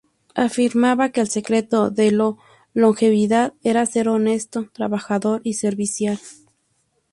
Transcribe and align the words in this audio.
Afirmaba 0.33 1.11
que 1.11 1.21
el 1.21 1.27
secreto 1.29 1.91
de 1.91 2.09
lo 2.09 2.39
longevidad 2.73 3.53
era 3.61 3.85
ser 3.85 4.07
honesto, 4.09 4.67
trabajador 4.73 5.41
y 5.43 5.53
servicial. 5.53 6.19